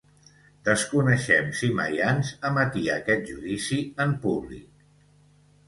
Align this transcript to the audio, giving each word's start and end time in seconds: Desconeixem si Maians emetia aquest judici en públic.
Desconeixem 0.69 1.51
si 1.59 1.69
Maians 1.81 2.33
emetia 2.51 2.97
aquest 3.03 3.29
judici 3.35 3.81
en 4.07 4.19
públic. 4.27 4.85